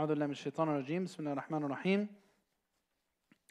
[0.00, 2.07] أعوذ بالله من الشيطان الرجيم بسم الله الرحمن الرحيم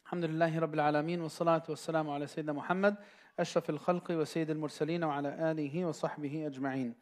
[0.04, 2.96] الحمد لله رب العالمين والصلاة والسلام على سيدنا محمد
[3.38, 6.94] أشرف الخلق وسيد المرسلين وعلى آله وصحبه أجمعين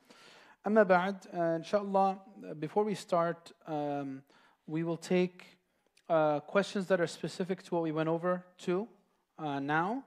[0.67, 2.19] أما بعد uh, inshallah
[2.59, 4.23] before we start um,
[4.67, 5.45] we will take
[6.09, 8.89] uh, questions that are specific to what we went over to
[9.39, 10.03] uh, now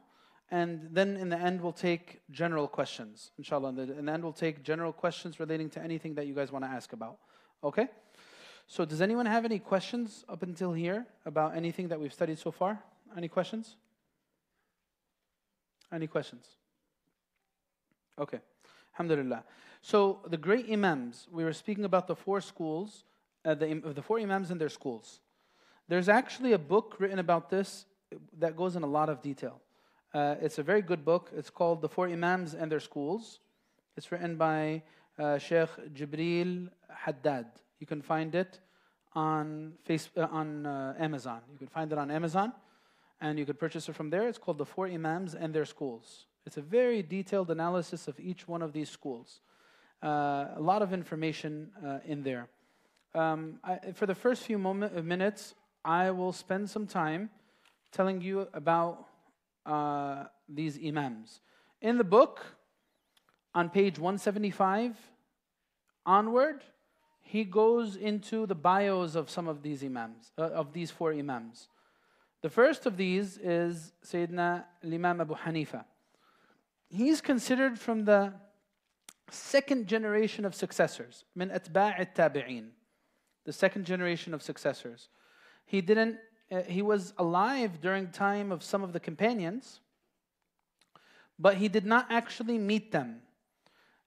[0.49, 4.23] and then in the end we'll take general questions inshallah in the, in the end
[4.23, 7.17] we'll take general questions relating to anything that you guys want to ask about
[7.63, 7.87] okay
[8.71, 12.51] So does anyone have any questions up until here about anything that we've studied so
[12.51, 12.81] far?
[13.17, 13.75] Any questions?
[15.91, 16.45] Any questions?
[18.17, 18.39] Okay.
[18.93, 19.43] Alhamdulillah.
[19.81, 23.03] So the great imams we were speaking about the four schools
[23.43, 25.19] uh, the, the four imams and their schools.
[25.89, 27.85] There's actually a book written about this
[28.39, 29.59] that goes in a lot of detail.
[30.13, 31.29] Uh, it's a very good book.
[31.35, 33.41] It's called The Four Imams and Their Schools.
[33.97, 34.83] It's written by
[35.19, 37.47] uh, Sheikh Jibril Haddad.
[37.81, 38.59] You can find it
[39.13, 41.41] on, uh, on uh, Amazon.
[41.51, 42.53] You can find it on Amazon
[43.19, 44.27] and you could purchase it from there.
[44.27, 46.27] It's called The Four Imams and Their Schools.
[46.45, 49.41] It's a very detailed analysis of each one of these schools.
[50.03, 52.49] Uh, a lot of information uh, in there.
[53.15, 57.31] Um, I, for the first few moment, minutes, I will spend some time
[57.91, 59.07] telling you about
[59.65, 61.41] uh, these imams.
[61.81, 62.45] In the book,
[63.55, 64.95] on page 175
[66.05, 66.61] onward,
[67.21, 71.69] he goes into the bios of some of these imams, uh, of these four imams.
[72.41, 75.85] The first of these is Sayyidina Imam Abu Hanifa.
[76.89, 78.33] He's considered from the
[79.29, 82.69] second generation of successors, min atba' tabi'in,
[83.45, 85.07] the second generation of successors.
[85.65, 86.17] He didn't
[86.51, 89.79] uh, he was alive during time of some of the companions
[91.39, 93.21] but he did not actually meet them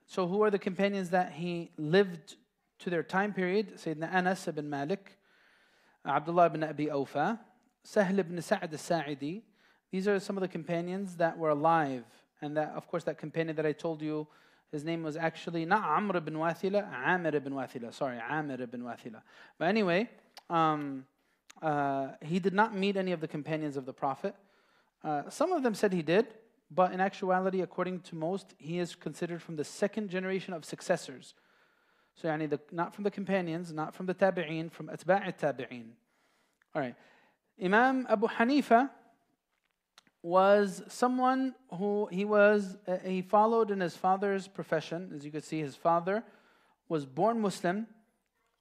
[0.07, 2.37] so who are the companions that he lived
[2.79, 5.19] to their time period Sayyidina Anas ibn Malik
[6.07, 7.39] Abdullah ibn Abi Awfa
[7.83, 9.43] Sahl ibn Sa'd al-Sa'idi
[9.91, 12.05] these are some of the companions that were alive
[12.43, 14.27] and that of course that companion that I told you
[14.73, 19.23] his name was actually not Amr ibn Wathila Amir ibn Wathila sorry Amir ibn Wathila
[19.59, 20.09] but anyway
[20.51, 21.07] um,
[21.63, 24.35] uh, he did not meet any of the companions of the Prophet.
[25.03, 26.27] Uh, some of them said he did,
[26.71, 31.35] but in actuality, according to most, he is considered from the second generation of successors.
[32.21, 35.91] So, yani the, not from the companions, not from the tabi'een, from atba' tabi'een.
[36.75, 36.95] All right.
[37.63, 38.91] Imam Abu Hanifa
[40.23, 45.13] was someone who he was, uh, he followed in his father's profession.
[45.15, 46.25] As you can see, his father
[46.89, 47.87] was born Muslim.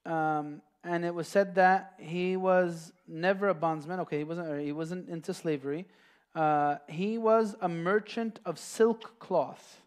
[0.05, 4.01] Um, and it was said that he was never a bondsman.
[4.01, 4.61] Okay, he wasn't.
[4.61, 5.85] He wasn't into slavery.
[6.35, 9.81] Uh, he was a merchant of silk cloth.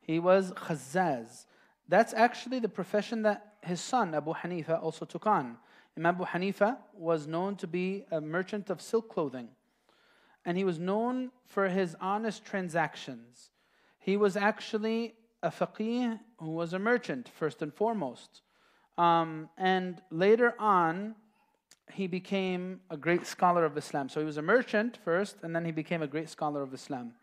[0.00, 1.44] He was khazaz.
[1.88, 5.56] That's actually the profession that his son Abu Hanifa also took on.
[5.96, 9.48] Imam Abu Hanifa was known to be a merchant of silk clothing,
[10.44, 13.50] and he was known for his honest transactions.
[13.98, 18.42] He was actually a faqih who was a merchant first and foremost.
[18.98, 21.14] Um, and later on,
[21.92, 24.08] he became a great scholar of Islam.
[24.08, 27.14] So he was a merchant first, and then he became a great scholar of Islam.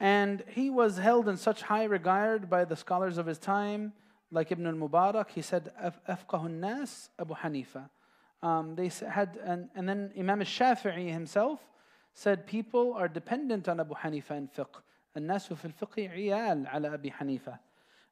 [0.00, 3.92] And he was held in such high regard by the scholars of his time,
[4.30, 5.30] like Ibn al-Mubarak.
[5.30, 5.72] He said,
[6.08, 7.90] "Afqahu nas Abu Hanifa."
[8.42, 11.60] Um, they had, and, and then Imam al-Shafi'i himself
[12.14, 14.82] said, "People are dependent on Abu Hanifa in fiqh.
[15.16, 17.58] الناس في الفقه عيال على أبي حنيفة."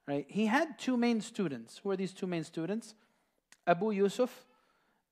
[0.09, 0.27] Right?
[0.29, 1.79] He had two main students.
[1.79, 2.95] Who are these two main students?
[3.67, 4.45] Abu Yusuf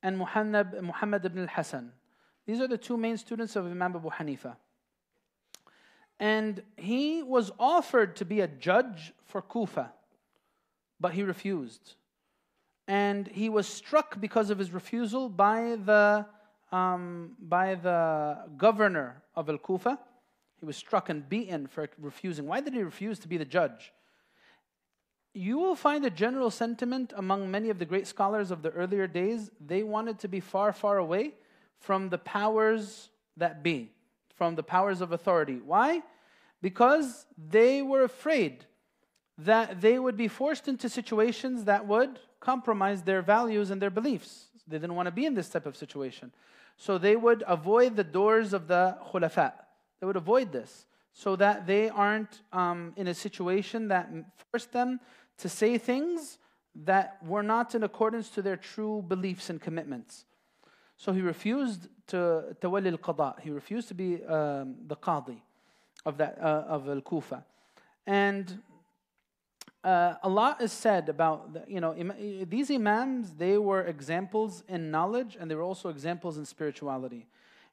[0.03, 1.93] and Muhammad, Muhammad ibn al-Hasan.
[2.47, 4.57] These are the two main students of Imam Abu Hanifa.
[6.19, 9.91] And he was offered to be a judge for Kufa,
[11.00, 11.96] but he refused.
[12.88, 16.25] And he was struck because of his refusal by the,
[16.72, 19.97] um, by the governor of Al Kufa.
[20.59, 22.47] He was struck and beaten for refusing.
[22.47, 23.94] Why did he refuse to be the judge?
[25.34, 29.07] you will find a general sentiment among many of the great scholars of the earlier
[29.07, 29.50] days.
[29.66, 31.36] They wanted to be far, far away
[31.80, 33.92] from the powers that be,
[34.39, 35.59] from the powers of authority.
[35.74, 36.01] Why?
[36.62, 38.65] Because they were afraid
[39.38, 44.45] that they would be forced into situations that would compromise their values and their beliefs.
[44.65, 46.31] They didn't want to be in this type of situation.
[46.77, 49.51] So they would avoid the doors of the khulafa.
[50.00, 54.09] They would avoid this so that they aren't um, in a situation that
[54.50, 55.01] forced them
[55.39, 56.38] to say things
[56.74, 60.24] that were not in accordance to their true beliefs and commitments.
[60.95, 63.40] So he refused to tawali al-qada.
[63.40, 65.38] He refused to be um, the qadi
[66.06, 67.44] of that uh, of al-Kufa.
[68.06, 68.60] And
[69.84, 73.34] uh, a lot is said about the, you know im- these imams.
[73.36, 77.28] They were examples in knowledge, and they were also examples in spirituality.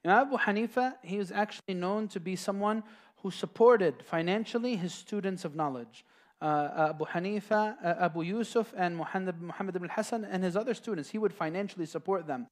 [0.04, 2.84] Imam Abu Hanifa, he was actually known to be someone
[3.22, 6.04] who supported financially his students of knowledge.
[6.40, 11.10] Uh, Abu Hanifa, uh, Abu Yusuf, and Muhammad, Muhammad ibn Hassan, and his other students,
[11.10, 12.46] he would financially support them.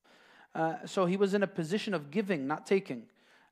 [0.55, 3.05] Uh, so he was in a position of giving, not taking.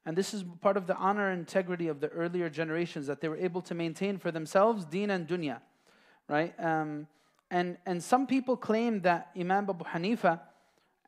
[0.05, 3.29] And this is part of the honor and integrity of the earlier generations that they
[3.29, 5.61] were able to maintain for themselves deen and dunya
[6.29, 6.55] right?
[6.59, 7.07] Um,
[7.51, 10.41] and, and some people claim that Imam Abu Hanifa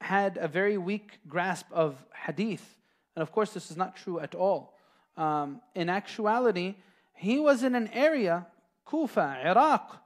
[0.00, 2.78] had a very weak grasp of hadith.
[3.16, 4.74] And of course, this is not true at all.
[5.16, 6.74] Um, in actuality,
[7.14, 8.46] he was in an area,
[8.84, 10.02] Kufa, Iraq,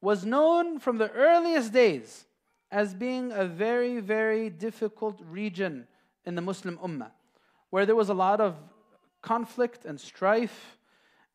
[0.00, 2.24] was known from the earliest days
[2.70, 5.86] as being a very, very difficult region
[6.24, 7.10] in the Muslim Ummah,
[7.70, 8.56] where there was a lot of
[9.22, 10.78] conflict and strife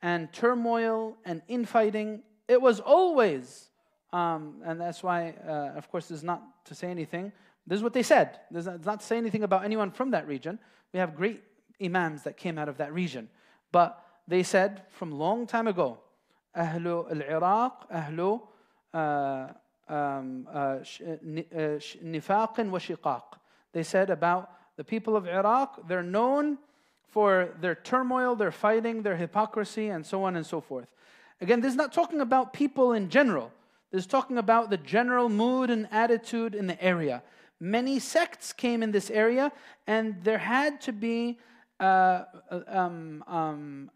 [0.01, 3.69] and turmoil and infighting it was always,
[4.13, 7.31] um, and that's why, uh, of course, this is not to say anything.
[7.65, 8.39] This is what they said.
[8.51, 10.59] This is not to say anything about anyone from that region.
[10.93, 11.41] We have great
[11.83, 13.29] imams that came out of that region.
[13.71, 15.97] But they said from long time ago,
[19.87, 23.23] um, uh, uh, uh nifaq and washiqaq.
[23.73, 26.57] They said about the people of Iraq, they're known
[27.09, 30.87] for their turmoil, their fighting, their hypocrisy, and so on and so forth.
[31.39, 33.51] Again, this is not talking about people in general.
[33.91, 37.23] This is talking about the general mood and attitude in the area.
[37.59, 39.51] Many sects came in this area,
[39.87, 41.39] and there had to be
[41.79, 43.91] uh, uh um, um,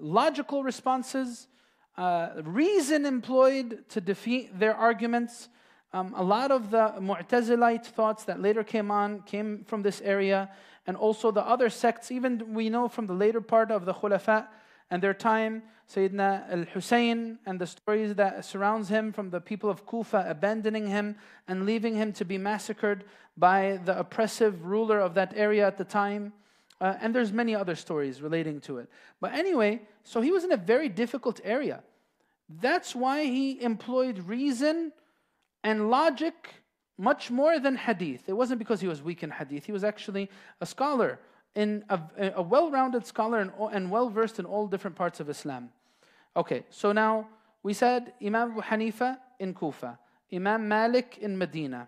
[0.00, 1.48] logical responses
[1.96, 5.48] uh, reason employed to defeat their arguments.
[5.92, 10.50] Um, a lot of the Mu'tazilite thoughts that later came on came from this area,
[10.86, 14.48] and also the other sects, even we know from the later part of the Khulafa
[14.90, 15.62] and their time,
[15.92, 20.86] Sayyidina al Hussein and the stories that surrounds him from the people of Kufa abandoning
[20.86, 21.16] him
[21.46, 23.04] and leaving him to be massacred
[23.36, 26.32] by the oppressive ruler of that area at the time.
[26.82, 28.88] Uh, and there's many other stories relating to it.
[29.20, 31.78] But anyway, so he was in a very difficult area.
[32.60, 34.92] That's why he employed reason
[35.62, 36.34] and logic
[36.98, 38.22] much more than hadith.
[38.26, 40.28] It wasn't because he was weak in hadith, he was actually
[40.60, 41.20] a scholar
[41.54, 42.00] in a,
[42.34, 45.70] a well-rounded scholar and, and well-versed in all different parts of Islam.
[46.34, 47.28] Okay, so now
[47.62, 50.00] we said Imam Abu Hanifa in Kufa,
[50.32, 51.86] Imam Malik in Medina,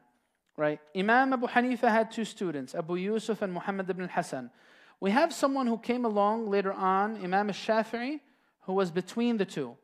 [0.57, 0.79] right?
[0.97, 4.51] Imam Abu Hanifa had two students, Abu Yusuf and Muhammad ibn Hassan.
[5.05, 8.21] We have someone who came along later on, Imam al-Shafi'i,
[8.63, 9.77] who was between the two.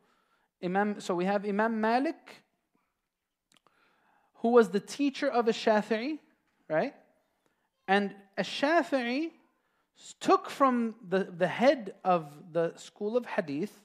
[0.63, 2.41] Imam, so we have Imam Malik,
[4.37, 6.17] who was the teacher of al-Shafi'i,
[6.67, 6.95] right?
[7.87, 9.29] And al-Shafi'i
[10.19, 13.79] took from the, the head of the school of hadith,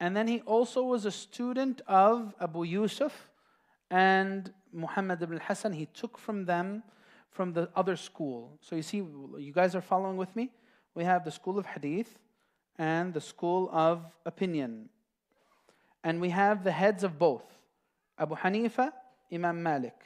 [0.00, 3.30] and then he also was a student of Abu Yusuf
[3.90, 5.72] and Muhammad ibn Hassan.
[5.72, 6.82] He took from them
[7.36, 8.58] from the other school.
[8.62, 10.50] So you see, you guys are following with me?
[10.94, 12.18] We have the school of hadith
[12.78, 14.88] and the school of opinion.
[16.02, 17.44] And we have the heads of both
[18.18, 18.90] Abu Hanifa,
[19.30, 20.00] Imam Malik.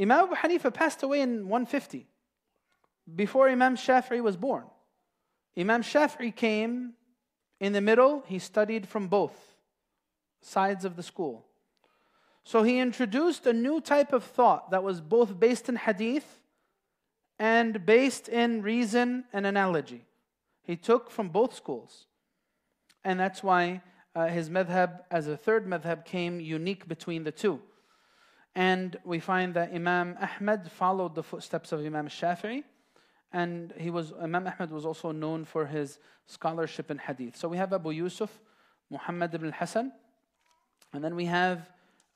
[0.00, 2.06] Imam Abu Hanifa passed away in 150
[3.14, 4.64] before Imam Shafi'i was born.
[5.58, 6.94] Imam Shafi'i came
[7.60, 9.36] in the middle, he studied from both
[10.40, 11.44] sides of the school.
[12.44, 16.40] So he introduced a new type of thought that was both based in hadith
[17.38, 20.04] and based in reason and analogy.
[20.62, 22.06] He took from both schools.
[23.04, 23.82] And that's why
[24.14, 27.60] uh, his madhab, as a third madhab, came unique between the two.
[28.54, 32.64] And we find that Imam Ahmad followed the footsteps of Imam Shafi'i
[33.32, 37.36] and he was Imam Ahmad was also known for his scholarship in hadith.
[37.36, 38.40] So we have Abu Yusuf,
[38.90, 39.92] Muhammad ibn Hassan,
[40.92, 41.70] and then we have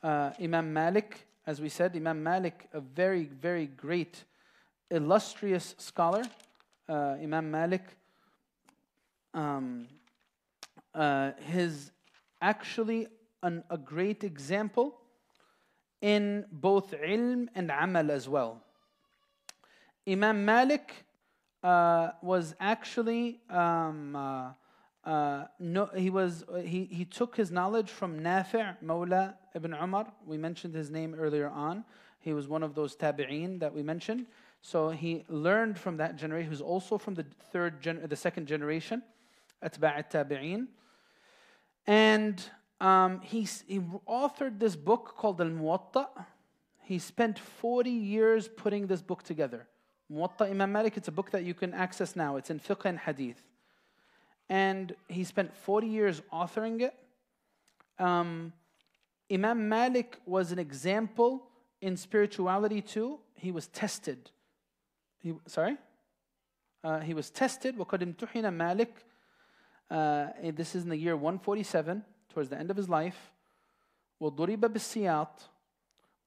[0.04, 1.26] uh, Imam Malik.
[1.46, 4.24] As we said, Imam Malik, a very, very great,
[4.90, 6.22] illustrious scholar.
[6.88, 7.82] Uh, Imam Malik,
[9.32, 9.88] um,
[10.94, 11.90] uh, his
[12.40, 13.08] actually
[13.42, 14.94] an, a great example
[16.02, 18.62] in both ilm and amal as well.
[20.06, 21.06] Imam Malik
[21.62, 24.54] uh, was actually um,
[25.04, 30.06] uh, uh, no, he was he, he took his knowledge from Nafi' Mawla ibn Umar.
[30.26, 31.84] We mentioned his name earlier on.
[32.20, 34.26] He was one of those tabi'een that we mentioned.
[34.62, 39.02] So he learned from that generation, who's also from the third gen- the second generation,
[39.62, 40.68] atba' tabi'een.
[41.86, 42.42] And
[42.80, 46.06] um, he, he authored this book called Al Muwatta.
[46.82, 49.66] He spent 40 years putting this book together.
[50.10, 52.36] Muwatta Imam Malik, it's a book that you can access now.
[52.36, 53.42] It's in fiqh and hadith
[54.49, 56.93] And he spent 40 years authoring it.
[57.99, 58.53] Um,
[59.31, 61.43] Imam Malik was an example
[61.81, 63.19] in spirituality too.
[63.35, 64.31] He was tested.
[65.21, 65.77] He, sorry?
[66.83, 67.77] Uh, he was tested.
[67.77, 68.87] وَقَدْ امْتُحِنَ مَالِك
[69.91, 73.31] uh, This is in the year 147, towards the end of his life.
[74.21, 75.49] وضرب بالسياط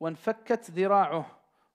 [0.00, 1.26] وانفكت ذراعه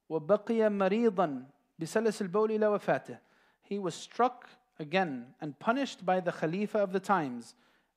[0.09, 1.45] وبقي مريضا
[1.79, 3.19] بسلس البول إلى وفاته.
[3.61, 4.47] He was struck
[4.82, 7.54] again and punished by the Khalifa of the times.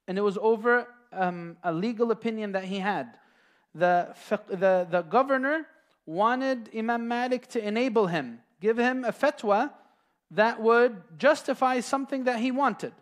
[0.08, 3.18] And it was over um, a legal opinion that he had.
[3.74, 4.16] The,
[4.48, 5.66] the, the governor
[6.06, 9.72] wanted Imam Malik to enable him, give him a fatwa
[10.32, 12.94] that would justify something that he wanted.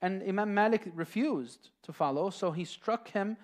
[0.00, 3.36] And Imam Malik refused to follow, so he struck him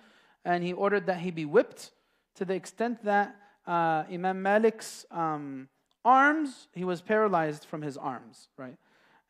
[0.43, 1.91] and he ordered that he be whipped
[2.35, 3.35] to the extent that
[3.67, 5.67] uh, Imam Malik's um,
[6.05, 8.77] arms, he was paralyzed from his arms, right?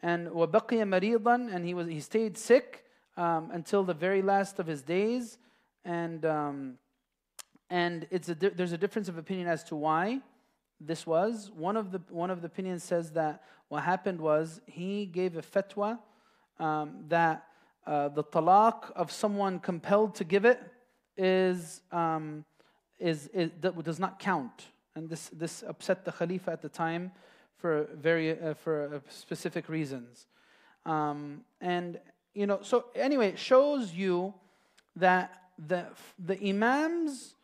[0.02, 2.84] And وَبَقِيَ مَرِيضًا And he, was, he stayed sick
[3.16, 5.38] um, until the very last of his days.
[5.84, 6.78] And, um,
[7.70, 10.20] and it's a di- there's a difference of opinion as to why
[10.80, 11.50] this was.
[11.54, 15.42] One of, the, one of the opinions says that what happened was he gave a
[15.42, 15.98] fatwa
[16.58, 17.46] um, that
[17.86, 20.60] uh, the talaq of someone compelled to give it
[21.16, 22.44] is, um,
[22.98, 24.66] is, is, does not count.
[24.94, 27.12] And this, this upset the Khalifa at the time
[27.57, 30.27] for, very, uh, for uh, specific reasons.
[30.85, 31.99] Um, and,
[32.33, 34.33] you know, so anyway, it shows you
[34.95, 35.85] that the,
[36.17, 37.35] the Imams,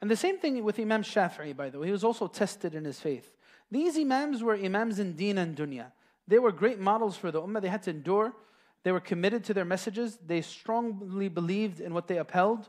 [0.00, 2.84] and the same thing with Imam Shafi'i, by the way, he was also tested in
[2.84, 3.34] his faith.
[3.70, 5.86] These Imams were Imams in deen and dunya.
[6.28, 7.62] They were great models for the Ummah.
[7.62, 8.32] They had to endure.
[8.84, 10.18] They were committed to their messages.
[10.26, 12.68] They strongly believed in what they upheld.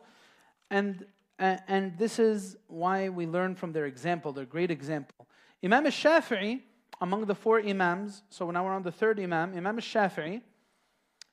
[0.69, 1.05] And,
[1.37, 5.27] and this is why we learn from their example, their great example.
[5.63, 6.61] Imam al-Shafi'i,
[7.03, 10.41] among the four Imams, so now we're on the third Imam, Imam al-Shafi'i,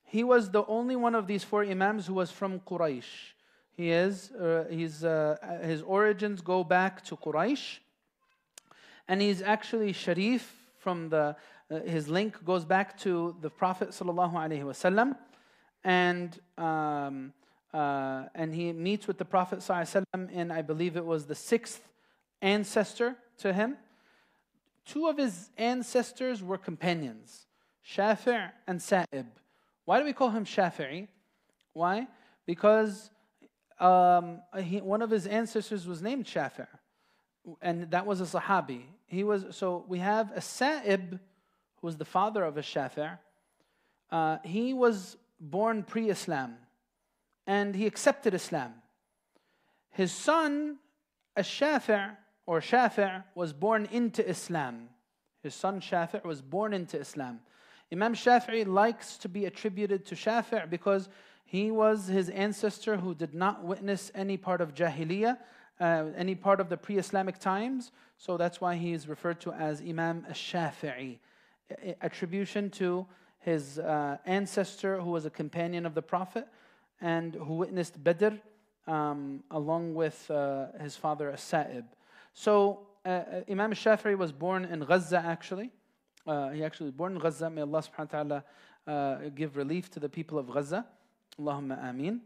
[0.02, 3.10] he was the only one of these four Imams who was from Quraysh.
[3.76, 7.78] He is, uh, he's, uh, his origins go back to Quraysh.
[9.06, 10.42] And he's actually Sharif
[10.76, 11.36] from the,
[11.70, 15.16] uh, his link goes back to the Prophet sallallahu alaihi wasallam.
[15.84, 17.32] And, um,
[17.72, 21.80] uh, and he meets with the Prophet sallallahu in, I believe it was the sixth
[22.42, 23.76] ancestor to him.
[24.84, 27.46] Two of his ancestors were companions,
[27.86, 29.26] Shafi' and Sa'ib.
[29.84, 31.08] Why do we call him Shafi'i?
[31.72, 32.06] Why?
[32.46, 33.10] Because
[33.78, 36.66] um, he, one of his ancestors was named Shafi',
[37.62, 38.82] and that was a Sahabi.
[39.06, 41.18] He was so we have a Sa'ib,
[41.76, 43.18] who was the father of a Shafi'.
[44.10, 46.56] Uh, he was born pre-Islam,
[47.46, 48.74] and he accepted Islam.
[49.90, 50.78] His son,
[51.36, 52.16] a Shafi'
[52.50, 54.88] or Shafi' was born into Islam.
[55.40, 57.38] His son Shafi' was born into Islam.
[57.92, 61.08] Imam Shafi'i likes to be attributed to Shafi' because
[61.44, 65.38] he was his ancestor who did not witness any part of Jahiliyyah,
[65.78, 67.92] uh, any part of the pre Islamic times.
[68.18, 71.20] So that's why he is referred to as Imam Shafi'i.
[72.02, 73.06] Attribution to
[73.38, 76.48] his uh, ancestor who was a companion of the Prophet
[77.00, 78.34] and who witnessed Badr
[78.88, 81.84] um, along with uh, his father As-Sa'ib.
[82.34, 85.70] So uh, uh, Imam Shafi'i was born in Gaza actually.
[86.26, 87.48] Uh, he actually was born in Gaza.
[87.48, 88.44] May Allah subhanahu wa ta'ala
[88.86, 90.86] uh, give relief to the people of Gaza.
[91.38, 92.20] Allahumma ameen.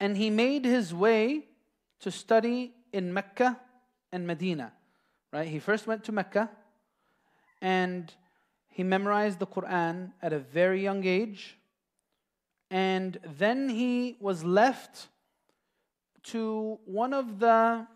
[0.00, 1.46] And he made his way
[2.00, 3.58] to study in Mecca
[4.12, 4.72] and Medina.
[5.32, 5.48] Right?
[5.48, 6.50] He first went to Mecca
[7.62, 8.12] and
[8.68, 11.56] he memorized the Quran at a very young age.
[12.70, 15.08] And then he was left
[16.24, 17.86] to one of the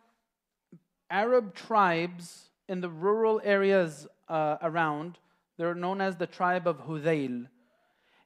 [1.11, 5.19] Arab tribes in the rural areas uh, around.
[5.59, 7.49] They're known as the tribe of Hudayl.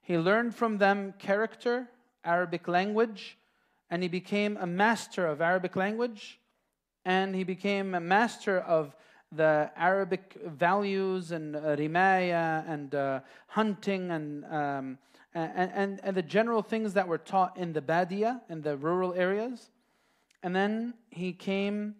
[0.02, 1.88] He learned from them character,
[2.24, 3.38] Arabic language,
[3.90, 6.38] and he became a master of Arabic language,
[7.06, 8.94] and he became a master of
[9.32, 14.98] the Arabic values and uh, rimaya and uh, hunting and, um,
[15.34, 19.14] and, and, and the general things that were taught in the Badia, in the rural
[19.14, 19.70] areas.
[20.42, 21.96] And then he came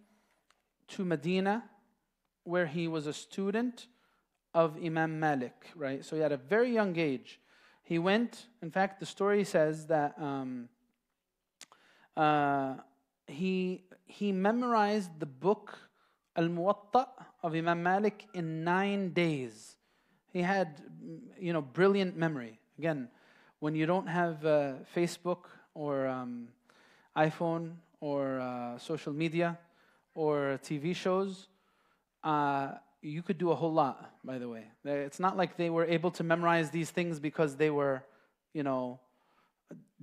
[0.89, 1.65] to Medina,
[2.45, 3.87] where he was a student
[4.53, 6.05] of Imam Malik, right?
[6.05, 7.41] So he had a very young age.
[7.83, 10.69] He went, in fact, the story says that um,
[12.17, 12.75] uh,
[13.27, 15.79] he, he memorized the book
[16.37, 17.07] Al Muwatta
[17.43, 19.77] of Imam Malik in nine days.
[20.33, 20.83] He had,
[21.39, 22.59] you know, brilliant memory.
[22.79, 23.09] Again,
[23.61, 26.49] when you don't have uh, Facebook or um,
[27.17, 29.59] iPhone or uh, social media
[30.15, 31.49] or TV shows,
[32.23, 34.65] uh, you could do a whole lot, by the way.
[34.85, 38.03] It's not like they were able to memorize these things because they were,
[38.53, 39.01] you know,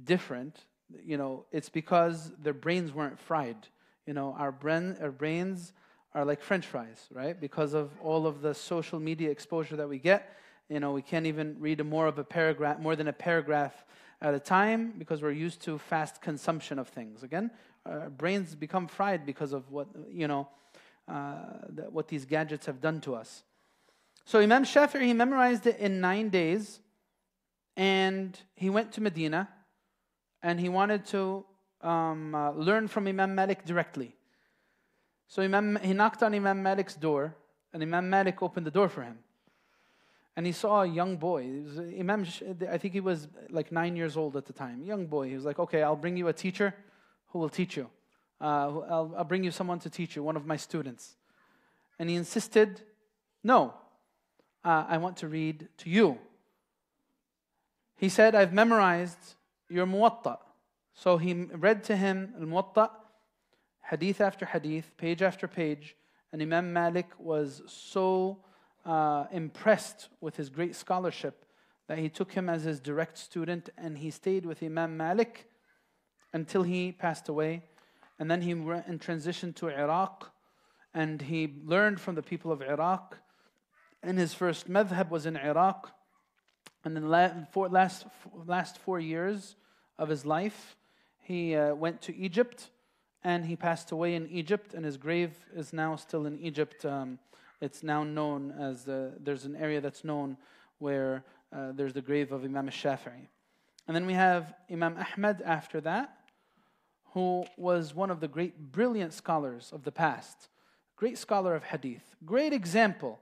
[0.03, 0.65] different.
[1.06, 3.68] you know, it's because their brains weren't fried.
[4.06, 5.72] You know, our, brain, our brains
[6.13, 7.39] are like french fries, right?
[7.39, 10.36] Because of all of the social media exposure that we get.
[10.70, 13.86] You know, we can't even read more of a paragraph, more than a paragraph
[14.22, 17.24] at a time because we're used to fast consumption of things.
[17.24, 17.51] Again,
[17.86, 20.48] our brains become fried because of what, you know,
[21.08, 21.36] uh,
[21.90, 23.44] what these gadgets have done to us.
[24.26, 26.80] So Imam Shafi'i, he memorized it in nine days
[27.76, 29.50] and he went to Medina
[30.44, 31.46] and he wanted to
[31.82, 34.16] um, uh, learn from Imam Malik directly.
[35.28, 37.36] So Imam, he knocked on Imam Malik's door,
[37.74, 39.18] and Imam Malik opened the door for him.
[40.36, 41.48] And he saw a young boy.
[41.64, 42.26] Was, Imam,
[42.70, 44.84] I think he was like nine years old at the time.
[44.84, 45.30] Young boy.
[45.30, 46.74] He was like, "Okay, I'll bring you a teacher
[47.32, 47.90] who will teach you.
[48.40, 51.16] Uh, I'll, I'll bring you someone to teach you, one of my students."
[52.00, 52.82] And he insisted,
[53.44, 53.74] "No,
[54.64, 56.18] uh, I want to read to you."
[57.98, 59.36] He said, "I've memorized
[59.70, 60.38] your muwatta."
[60.94, 62.90] So he read to him al muwatta
[63.90, 65.96] hadith after hadith, page after page,
[66.32, 68.40] and Imam Malik was so
[68.86, 71.46] uh, impressed with his great scholarship
[71.88, 75.50] that he took him as his direct student and he stayed with Imam Malik
[76.34, 77.64] until he passed away.
[78.20, 80.32] And then he went and transitioned to Iraq
[80.94, 83.18] and he learned from the people of Iraq.
[84.04, 85.92] And his first madhab was in Iraq.
[86.84, 88.06] And then the last,
[88.46, 89.56] last four years
[89.98, 90.76] of his life,
[91.20, 92.70] he uh, went to Egypt
[93.24, 96.84] and he passed away in Egypt, and his grave is now still in Egypt.
[96.86, 97.20] Um,
[97.62, 100.38] it's now known as the, there's an area that's known
[100.80, 101.24] where
[101.56, 103.28] uh, there's the grave of Imam Shafi'i.
[103.88, 106.18] And then we have Imam Ahmad after that,
[107.13, 110.50] who was one of the great, brilliant scholars of the past,
[110.96, 113.20] great scholar of hadith, great example.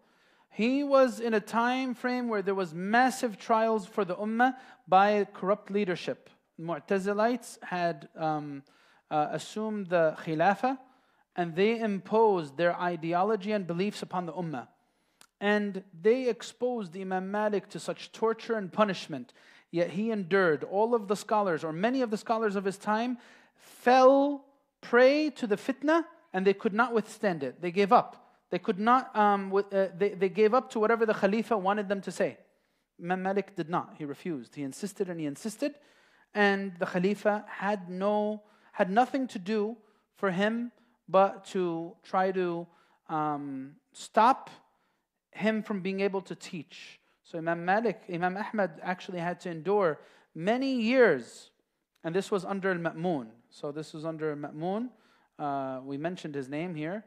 [0.52, 4.56] He was in a time frame where there was massive trials for the ummah
[4.88, 6.30] by corrupt leadership.
[6.60, 8.64] Mu'tazilites had um,
[9.10, 10.78] uh, assumed the khilafah
[11.36, 14.68] and they imposed their ideology and beliefs upon the ummah.
[15.40, 19.32] And they exposed Imam Malik to such torture and punishment.
[19.72, 20.66] Yet he endured.
[20.66, 23.20] All of the scholars, or many of the scholars of his time,
[23.60, 24.46] fell
[24.82, 27.62] prey to the fitna and they could not withstand it.
[27.62, 28.30] They gave up.
[28.50, 32.02] They could not, um, uh, they, they gave up to whatever the Khalifa wanted them
[32.02, 32.38] to say.
[33.02, 33.96] Imam Malik did not.
[33.98, 34.56] He refused.
[34.56, 35.76] He insisted and he insisted.
[36.34, 39.76] And the Khalifa had no had nothing to do
[40.16, 40.72] for him
[41.10, 42.66] but to try to
[43.10, 44.50] um, stop
[45.32, 47.00] him from being able to teach.
[47.24, 50.00] So Imam Malik, Imam Ahmad actually had to endure
[50.34, 51.52] many years,
[52.04, 53.28] and this was under Al-Ma'mun.
[53.52, 54.90] So this was under Al-Ma'mun.
[55.38, 57.04] Uh, we mentioned his name here,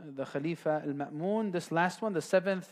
[0.00, 1.52] the Khalifa Al-Ma'mun.
[1.52, 2.68] This last one, the seventh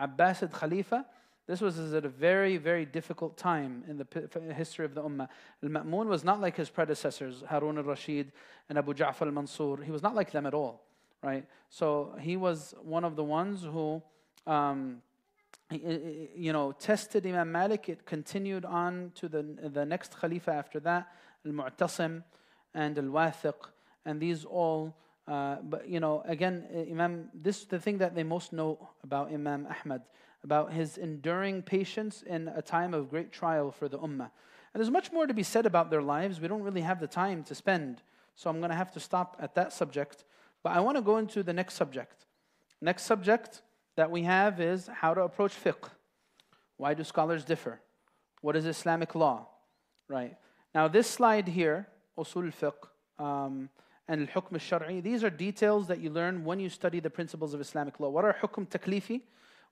[0.00, 1.04] Abbasid Khalifa,
[1.46, 5.28] this was at a very, very difficult time in the history of the Ummah.
[5.62, 8.32] Al Ma'mun was not like his predecessors, Harun al Rashid
[8.68, 9.82] and Abu Ja'far al Mansur.
[9.84, 10.80] He was not like them at all,
[11.22, 11.44] right?
[11.68, 14.02] So he was one of the ones who,
[14.46, 15.02] um,
[15.70, 17.90] you know, tested Imam Malik.
[17.90, 21.12] It continued on to the, the next Khalifa after that,
[21.44, 22.22] Al Mu'tasim
[22.74, 23.54] and Al Wathiq.
[24.04, 24.94] And these all,
[25.26, 29.66] uh, but you know, again, Imam, this the thing that they most know about Imam
[29.66, 30.02] Ahmad
[30.44, 34.30] about his enduring patience in a time of great trial for the ummah.
[34.72, 36.38] And there's much more to be said about their lives.
[36.38, 38.02] We don't really have the time to spend.
[38.34, 40.24] So I'm going to have to stop at that subject.
[40.62, 42.26] But I want to go into the next subject.
[42.80, 43.62] Next subject
[43.96, 45.88] that we have is how to approach fiqh.
[46.76, 47.80] Why do scholars differ?
[48.42, 49.46] What is Islamic law?
[50.08, 50.36] Right.
[50.74, 51.86] Now, this slide here,
[52.18, 52.72] usul fiqh
[53.18, 53.68] um,
[54.08, 57.60] and al-hukm al-shar'i, these are details that you learn when you study the principles of
[57.60, 58.08] Islamic law.
[58.08, 59.22] What are hukm taklifi?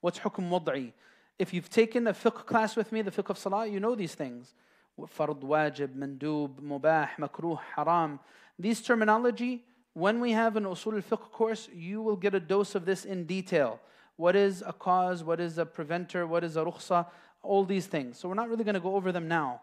[0.01, 0.93] What's hukm wad'i?
[1.39, 4.15] If you've taken a fiqh class with me, the fiqh of salah, you know these
[4.15, 4.55] things.
[5.01, 8.21] Fard, wajib, mandub, mubah, makruh, haram.
[8.59, 12.85] These terminology, when we have an usul al-fiqh course, you will get a dose of
[12.85, 13.81] this in detail.
[14.17, 15.25] What is a cause?
[15.25, 16.27] What is a preventer?
[16.27, 17.07] What is a rukhsa?
[17.43, 18.19] All these things.
[18.19, 19.63] So we're not really going to go over them now.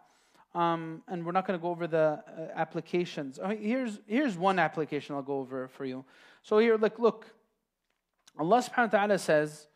[0.56, 3.40] Um, and we're not going to go over the uh, applications.
[3.60, 6.04] Here's, here's one application I'll go over for you.
[6.42, 7.28] So here, like, look,
[8.38, 9.68] Allah subhanahu wa ta'ala says,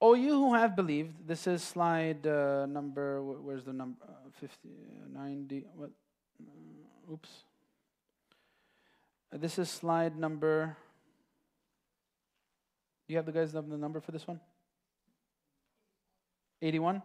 [0.00, 3.96] O you who have believed, this is slide uh, number, where's the number?
[4.02, 4.68] Uh, 50,
[5.12, 5.90] 90, what?
[6.40, 7.30] Uh, oops.
[9.32, 10.76] This is slide number,
[13.06, 14.40] do you have the guys have the number for this one?
[16.62, 17.02] 81?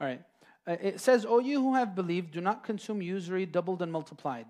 [0.00, 0.20] All right.
[0.66, 4.46] Uh, it says, O you who have believed, do not consume usury doubled and multiplied,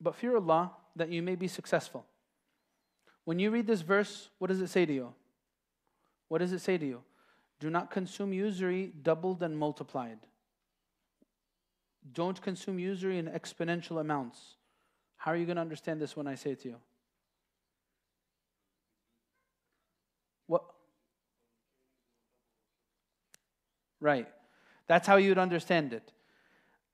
[0.00, 2.06] but fear Allah that you may be successful.
[3.24, 5.14] When you read this verse, what does it say to you?
[6.28, 7.02] What does it say to you?
[7.58, 10.18] Do not consume usury doubled and multiplied.
[12.12, 14.56] don't consume usury in exponential amounts.
[15.16, 16.76] How are you going to understand this when I say it to you?
[20.46, 20.62] What?
[24.00, 24.28] Right.
[24.86, 26.12] That's how you'd understand it.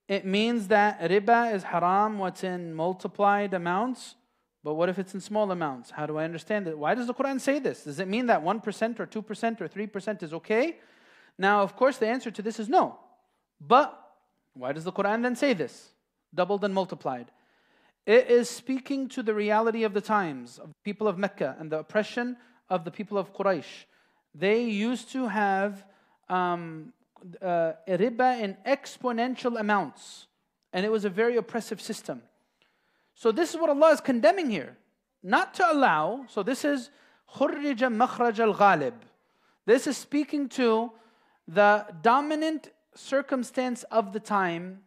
[0.08, 4.16] It means that riba is haram, what's in multiplied amounts,
[4.64, 5.90] but what if it's in small amounts?
[5.90, 6.78] How do I understand it?
[6.78, 7.84] Why does the Quran say this?
[7.84, 10.76] Does it mean that 1% or 2% or 3% is okay?
[11.38, 12.98] Now, of course, the answer to this is no.
[13.60, 13.98] But
[14.54, 15.90] why does the Quran then say this?
[16.34, 17.30] Doubled and multiplied.
[18.06, 21.70] It is speaking to the reality of the times, of the people of Mecca and
[21.70, 22.36] the oppression
[22.68, 23.86] of the people of Quraysh.
[24.34, 25.84] They used to have
[26.28, 26.92] um,
[27.41, 30.27] uh, riba in exponential amounts,
[30.73, 32.21] and it was a very oppressive system.
[33.15, 34.77] So, this is what Allah is condemning here.
[35.23, 36.89] Not to allow, so this is
[37.35, 38.93] خرج مخرج الغالب.
[39.65, 40.91] This is speaking to
[41.47, 44.83] the dominant circumstance of the time,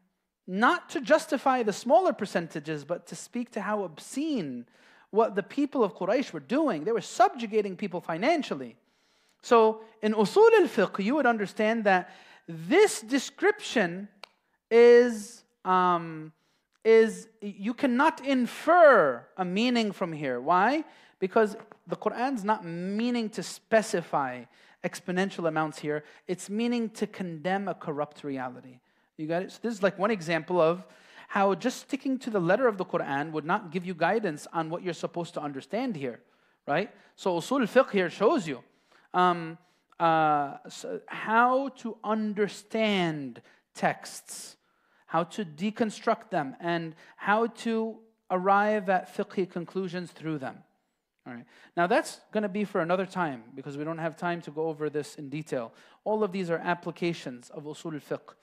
[0.46, 4.66] not to justify the smaller percentages, but to speak to how obscene
[5.10, 6.84] what the people of Quraysh were doing.
[6.84, 8.76] They were subjugating people financially.
[9.45, 12.09] So in usul al-fiqh, you would understand that
[12.47, 14.07] this description
[14.71, 16.33] is, um,
[16.83, 20.41] is you cannot infer a meaning from here.
[20.41, 20.83] Why?
[21.19, 21.55] Because
[21.85, 24.45] the Quran's not meaning to specify
[24.83, 26.03] exponential amounts here.
[26.27, 28.79] It's meaning to condemn a corrupt reality.
[29.17, 29.51] You got it?
[29.51, 30.83] So this is like one example of
[31.27, 34.71] how just sticking to the letter of the Quran would not give you guidance on
[34.71, 36.21] what you're supposed to understand here,
[36.67, 36.89] right?
[37.15, 38.63] So usul fiqh here shows you
[39.15, 39.57] um,
[39.99, 43.41] uh, so how to understand
[43.73, 44.57] texts,
[45.07, 47.97] how to deconstruct them, and how to
[48.29, 50.57] arrive at fiqh conclusions through them.
[51.25, 51.45] All right.
[51.75, 54.67] Now that's going to be for another time because we don't have time to go
[54.67, 55.73] over this in detail.
[56.03, 58.35] All of these are applications of usul al-fiqh.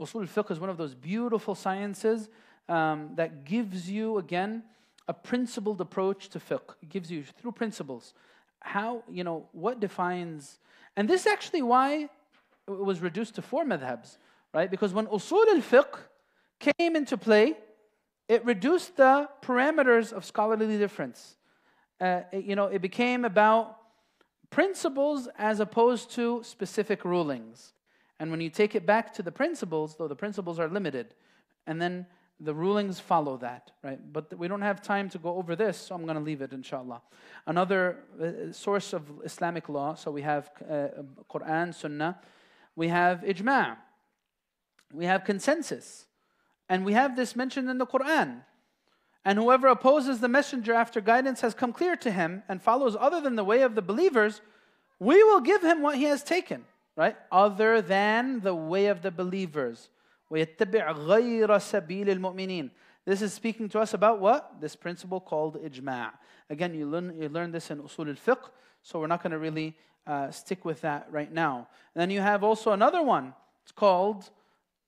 [0.00, 2.30] Usul al-fiqh is one of those beautiful sciences
[2.68, 4.62] um, that gives you again
[5.08, 6.76] a principled approach to fiqh.
[6.82, 8.14] It gives you through principles
[8.60, 10.58] how you know what defines,
[10.96, 12.08] and this is actually why
[12.68, 14.18] it was reduced to four madhabs,
[14.54, 14.70] right?
[14.70, 15.98] Because when usul al-fiqh
[16.58, 17.56] came into play,
[18.28, 21.36] it reduced the parameters of scholarly difference
[22.00, 23.76] uh, you know, it became about
[24.48, 27.74] principles as opposed to specific rulings.
[28.18, 31.14] And when you take it back to the principles, though the principles are limited,
[31.66, 32.06] and then
[32.40, 34.00] the rulings follow that, right?
[34.12, 36.52] But we don't have time to go over this, so I'm going to leave it,
[36.52, 37.02] inshallah.
[37.46, 40.88] Another uh, source of Islamic law, so we have uh,
[41.30, 42.18] Quran, Sunnah,
[42.76, 43.76] we have ijma',
[44.92, 46.06] we have consensus,
[46.68, 48.42] and we have this mentioned in the Quran.
[49.22, 53.20] And whoever opposes the messenger after guidance has come clear to him and follows other
[53.20, 54.40] than the way of the believers,
[54.98, 56.64] we will give him what he has taken,
[56.96, 57.16] right?
[57.30, 59.90] Other than the way of the believers.
[60.30, 60.48] This
[63.22, 64.60] is speaking to us about what?
[64.60, 66.12] This principle called ijma'.
[66.48, 68.50] Again, you learn, you learn this in usul al-fiqh,
[68.82, 71.68] so we're not going to really uh, stick with that right now.
[71.94, 73.34] And then you have also another one.
[73.62, 74.30] It's called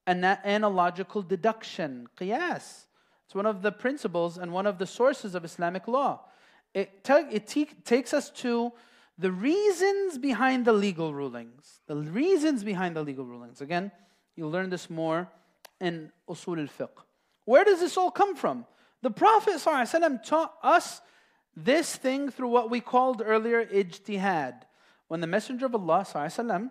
[0.07, 2.87] an analogical deduction, qiyas.
[3.27, 6.21] It's one of the principles and one of the sources of Islamic law.
[6.75, 7.47] It, it
[7.85, 8.73] takes us to
[9.19, 11.81] the reasons behind the legal rulings.
[11.87, 13.61] The reasons behind the legal rulings.
[13.61, 13.91] Again,
[14.37, 15.29] you'll learn this more
[15.81, 17.05] in Usul al Fiqh.
[17.45, 18.67] Where does this all come from?
[19.03, 19.61] The Prophet
[20.25, 21.01] taught us
[21.57, 24.63] this thing through what we called earlier ijtihad.
[25.09, 26.71] When the Messenger of Allah ﷺ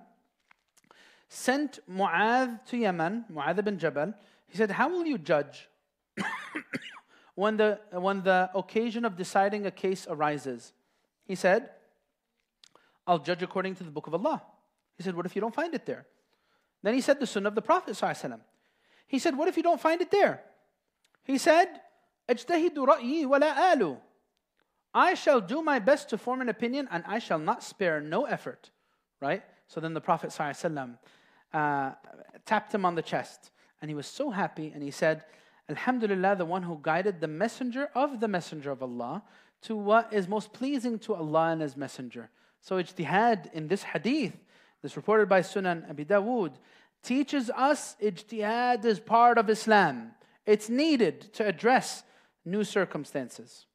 [1.29, 4.13] sent Mu'adh to Yemen, Mu'adh ibn Jabal,
[4.47, 5.69] he said, How will you judge?
[7.35, 10.73] when, the, when the occasion of deciding a case arises,
[11.25, 11.69] he said,
[13.05, 14.41] I'll judge according to the book of Allah.
[14.97, 16.05] He said, What if you don't find it there?
[16.83, 17.99] Then he said the sunnah of the Prophet.
[19.07, 20.41] He said, What if you don't find it there?
[21.23, 21.67] He said,
[24.93, 28.25] I shall do my best to form an opinion and I shall not spare no
[28.25, 28.71] effort.
[29.19, 29.43] Right?
[29.67, 30.37] So then the Prophet
[31.53, 31.91] uh,
[32.45, 35.25] tapped him on the chest and he was so happy and he said,
[35.69, 39.23] Alhamdulillah, the one who guided the messenger of the messenger of Allah
[39.61, 42.29] to what is most pleasing to Allah and His messenger.
[42.59, 44.37] So, ijtihad in this hadith,
[44.81, 46.53] this reported by Sunan Abi Dawood,
[47.03, 50.11] teaches us ijtihad is part of Islam.
[50.45, 52.03] It's needed to address
[52.45, 53.65] new circumstances.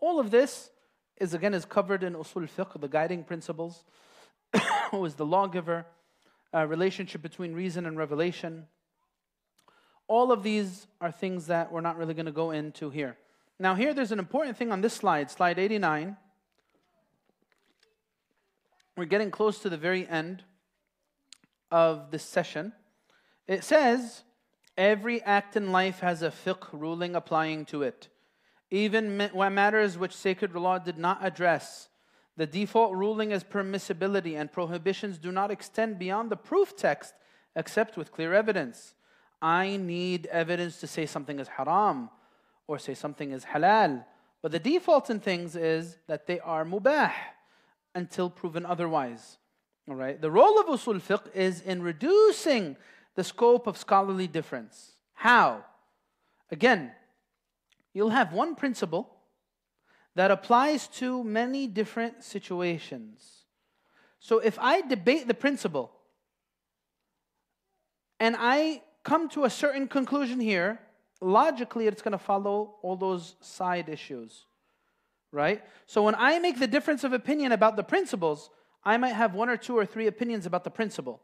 [0.00, 0.70] All of this
[1.16, 3.84] is again is covered in usul fiqh, the guiding principles,
[4.90, 5.86] who is the lawgiver,
[6.54, 8.66] uh, relationship between reason and revelation,
[10.06, 13.16] all of these are things that we're not really going to go into here.
[13.58, 16.16] Now, here there's an important thing on this slide, slide 89.
[18.96, 20.44] We're getting close to the very end
[21.70, 22.72] of this session.
[23.48, 24.22] It says,
[24.76, 28.08] Every act in life has a fiqh ruling applying to it.
[28.70, 31.88] Even matters which sacred law did not address.
[32.36, 37.14] The default ruling is permissibility, and prohibitions do not extend beyond the proof text
[37.54, 38.94] except with clear evidence.
[39.40, 42.10] I need evidence to say something is haram
[42.66, 44.04] or say something is halal.
[44.42, 47.12] But the default in things is that they are mubah
[47.94, 49.38] until proven otherwise.
[49.88, 50.20] All right.
[50.20, 52.76] The role of usul fiqh is in reducing
[53.14, 54.92] the scope of scholarly difference.
[55.12, 55.64] How?
[56.50, 56.92] Again,
[57.92, 59.10] you'll have one principle
[60.14, 63.44] that applies to many different situations.
[64.20, 65.92] So if I debate the principle
[68.20, 70.80] and I come to a certain conclusion here,
[71.20, 74.46] logically it's going to follow all those side issues.
[75.34, 75.64] Right?
[75.86, 78.50] So when I make the difference of opinion about the principles,
[78.84, 81.20] I might have one or two or three opinions about the principle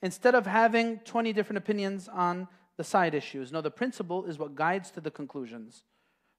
[0.00, 2.46] instead of having 20 different opinions on
[2.76, 3.50] the side issues.
[3.50, 5.82] No, the principle is what guides to the conclusions.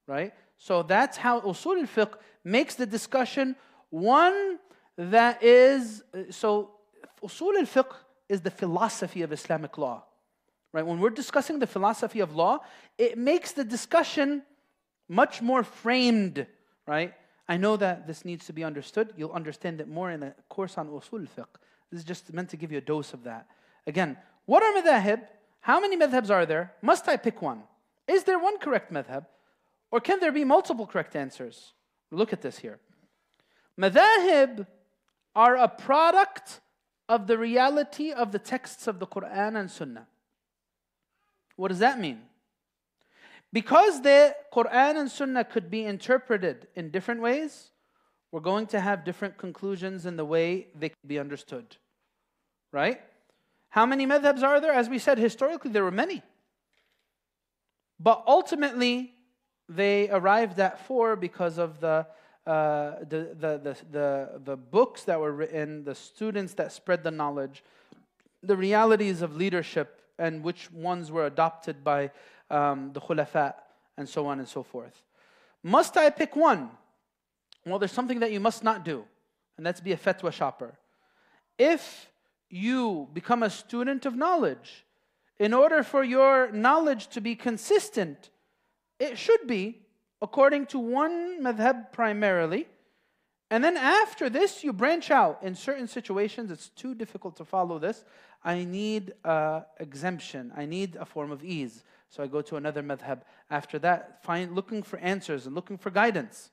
[0.08, 0.34] Right?
[0.58, 2.14] So that's how usul al-fiqh
[2.46, 3.58] makes the discussion
[3.90, 4.58] one
[4.98, 6.72] that is so
[7.22, 7.94] usul al-fiqh
[8.30, 10.06] is the philosophy of Islamic law.
[10.72, 10.86] Right?
[10.86, 12.60] When we're discussing the philosophy of law,
[12.98, 14.44] it makes the discussion
[15.12, 16.48] much more framed,
[16.92, 17.14] right?
[17.48, 19.14] I know that this needs to be understood.
[19.16, 21.56] You'll understand it more in a course on usul fiqh.
[21.90, 23.48] This is just meant to give you a dose of that.
[23.88, 25.22] Again, what are madhab?
[25.62, 26.74] How many madhabs are there?
[26.82, 27.64] Must I pick one?
[28.10, 29.26] Is there one correct madhab?
[29.90, 31.72] Or can there be multiple correct answers?
[32.12, 32.80] Look at this here.
[33.80, 34.68] Madhahib
[35.34, 36.60] are a product
[37.08, 40.08] of the reality of the texts of the Quran and Sunnah.
[41.56, 42.20] What does that mean?
[43.54, 47.72] Because the Quran and Sunnah could be interpreted in different ways,
[48.32, 51.76] we're going to have different conclusions in the way they could be understood.
[52.72, 53.02] Right?
[53.70, 54.72] How many madhabs are there?
[54.74, 56.22] As we said, historically, there were many.
[58.00, 59.14] But ultimately,
[59.68, 62.08] they arrived at four because of the,
[62.48, 67.64] uh, the, the, the, the books that were written, the students that spread the knowledge,
[68.42, 72.12] the realities of leadership, and which ones were adopted by
[72.52, 73.54] um, the khulafa,
[73.98, 75.04] and so on and so forth.
[75.64, 76.70] Must I pick one?
[77.66, 79.06] Well, there's something that you must not do,
[79.58, 80.74] and that's be a fatwa shopper.
[81.58, 82.12] If
[82.50, 84.86] you become a student of knowledge,
[85.40, 88.30] in order for your knowledge to be consistent,
[89.00, 89.82] it should be
[90.22, 92.68] according to one madhab primarily.
[93.50, 95.44] And then after this, you branch out.
[95.44, 98.06] In certain situations, it's too difficult to follow this.
[98.44, 100.52] I need uh, exemption.
[100.56, 101.84] I need a form of ease.
[102.11, 103.23] So I go to another madhab.
[103.51, 106.51] After that, find looking for answers and looking for guidance.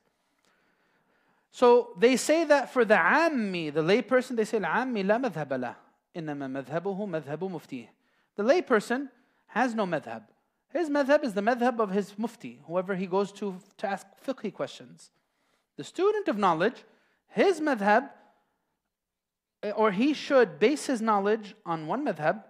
[1.50, 5.74] So they say that for the ammi, the layperson, they say ammi la madhab la.
[6.16, 7.88] إنما مذهبه مذهب مفتيه.
[8.36, 9.08] The layperson
[9.46, 10.22] has no madhab.
[10.70, 14.52] His madhab is the madhab of his mufti, whoever he goes to to ask fiqh
[14.52, 15.10] questions.
[15.76, 16.84] The student of knowledge,
[17.28, 18.10] his madhab,
[19.76, 22.42] or he should base his knowledge on one madhab,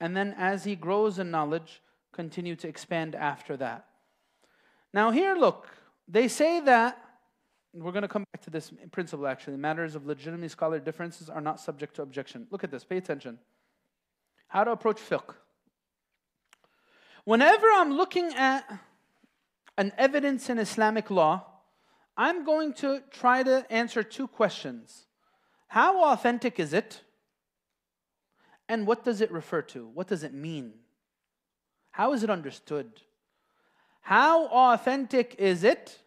[0.00, 3.85] and then as he grows in knowledge, continue to expand after that.
[4.93, 5.67] Now, here, look,
[6.07, 6.97] they say that,
[7.73, 11.39] we're going to come back to this principle actually, matters of legitimately scholarly differences are
[11.39, 12.47] not subject to objection.
[12.51, 13.39] Look at this, pay attention.
[14.47, 15.35] How to approach fiqh.
[17.23, 18.79] Whenever I'm looking at
[19.77, 21.45] an evidence in Islamic law,
[22.17, 25.05] I'm going to try to answer two questions.
[25.67, 27.01] How authentic is it?
[28.67, 29.87] And what does it refer to?
[29.87, 30.73] What does it mean?
[31.91, 32.89] How is it understood?
[34.01, 35.99] How authentic is it?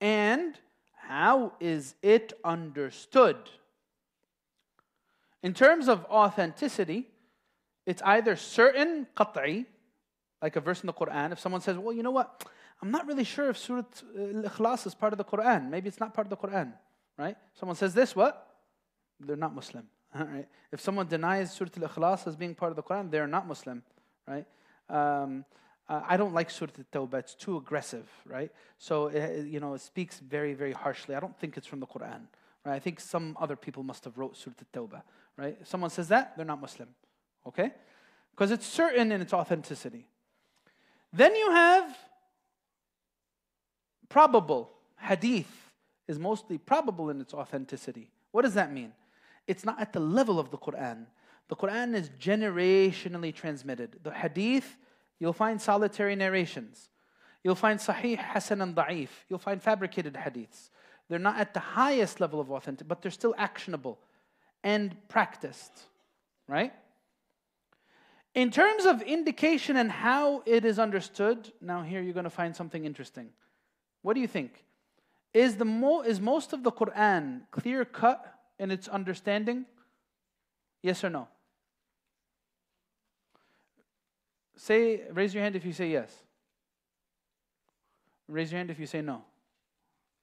[0.00, 0.58] And
[0.96, 3.36] how is it understood?
[5.42, 7.08] In terms of authenticity,
[7.86, 9.66] it's either certain, qat'i,
[10.40, 11.32] like a verse in the Quran.
[11.32, 12.44] If someone says, well, you know what?
[12.82, 13.82] I'm not really sure if Surah
[14.16, 15.70] uh, Al-Ikhlas is part of the Quran.
[15.70, 16.72] Maybe it's not part of the Quran,
[17.16, 17.36] right?
[17.54, 18.46] Someone says this, what?
[19.20, 20.48] They're not Muslim, right?
[20.72, 23.82] If someone denies Surah Al-Ikhlas as being part of the Quran, they're not Muslim,
[24.26, 24.46] right?
[24.88, 25.44] Um,
[25.88, 27.18] uh, I don't like Surah At-Tawbah.
[27.18, 28.50] It's too aggressive, right?
[28.78, 31.14] So, uh, you know, it speaks very, very harshly.
[31.14, 32.22] I don't think it's from the Quran,
[32.64, 32.74] right?
[32.74, 35.02] I think some other people must have wrote Surah At-Tawbah,
[35.36, 35.58] right?
[35.66, 36.88] Someone says that, they're not Muslim,
[37.46, 37.72] okay?
[38.30, 40.06] Because it's certain in its authenticity.
[41.12, 41.96] Then you have
[44.08, 44.70] probable.
[44.98, 45.70] Hadith
[46.08, 48.10] is mostly probable in its authenticity.
[48.32, 48.92] What does that mean?
[49.46, 51.06] It's not at the level of the Quran.
[51.48, 53.98] The Quran is generationally transmitted.
[54.02, 54.76] The hadith,
[55.18, 56.90] you'll find solitary narrations.
[57.42, 59.10] You'll find sahih, hasan, and da'if.
[59.28, 60.70] You'll find fabricated hadiths.
[61.08, 63.98] They're not at the highest level of authentic, but they're still actionable
[64.62, 65.72] and practiced,
[66.48, 66.72] right?
[68.34, 72.56] In terms of indication and how it is understood, now here you're going to find
[72.56, 73.28] something interesting.
[74.02, 74.64] What do you think?
[75.34, 79.66] Is, the mo- is most of the Quran clear cut in its understanding?
[80.84, 81.26] Yes or no?
[84.54, 86.14] Say, raise your hand if you say yes.
[88.28, 89.22] Raise your hand if you say no.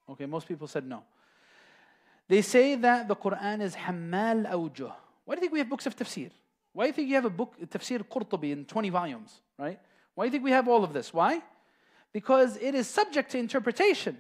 [0.08, 1.02] Okay, most people said no.
[2.28, 4.94] They say that the Quran is hamal Awjuh.
[5.26, 6.30] Why do you think we have books of tafsir?
[6.74, 9.80] Why do you think you have a book, Tafsir Qurtubi, in 20 volumes, right?
[10.14, 11.12] Why do you think we have all of this?
[11.12, 11.42] Why?
[12.14, 14.16] Because it is subject to interpretation.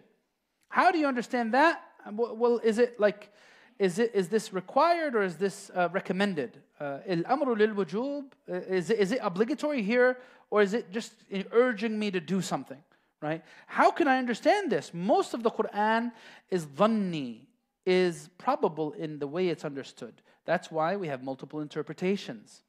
[0.70, 1.84] How do you understand that?
[2.12, 3.32] Well, is it like,
[3.82, 6.60] is, it, is this required or is this uh, recommended?
[6.80, 10.20] Al-amru lil uh, is it, is it obligatory here
[10.52, 11.14] or is it just
[11.52, 12.78] urging me to do something?
[13.24, 13.44] Right?
[13.66, 14.94] How can I understand this?
[14.94, 16.12] Most of the Quran
[16.52, 17.48] is dhanni,
[17.84, 20.14] is probable in the way it's understood.
[20.46, 22.62] That's why we have multiple interpretations.